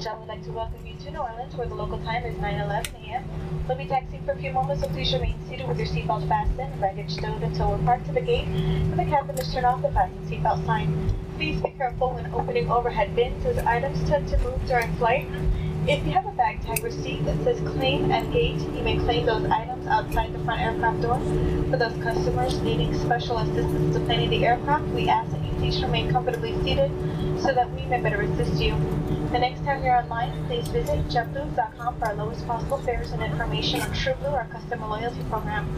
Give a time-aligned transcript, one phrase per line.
[0.00, 2.88] John would like to welcome you to New Orleans, where the local time is 9:11
[3.04, 3.22] a.m.
[3.68, 6.80] We'll be taxiing for a few moments, so please remain seated with your seatbelt fastened,
[6.80, 9.92] baggage stowed until we're parked to the gate, and the captain has turned off the
[9.92, 11.12] fasten seatbelt sign.
[11.36, 15.28] Please be careful when opening overhead bins, as items tend to move during flight.
[15.86, 19.26] If you have a bag tag receipt that says claim at gate, you may claim
[19.26, 21.20] those items outside the front aircraft door.
[21.70, 25.82] For those customers needing special assistance to planing the aircraft, we ask that you please
[25.82, 26.90] remain comfortably seated
[27.38, 28.72] so that we may better assist you.
[29.30, 33.82] The next time you're online, please visit JetBlue.com for our lowest possible fares and information
[33.82, 35.68] on TrueBlue, our customer loyalty program.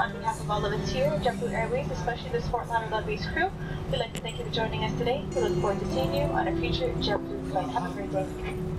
[0.00, 3.50] On behalf of all of us here at JetBlue Airways, especially the Fort Lauderdale-based crew,
[3.90, 5.22] we'd like to thank you for joining us today.
[5.34, 7.68] We look forward to seeing you on a future JetBlue flight.
[7.68, 8.75] Have a great day.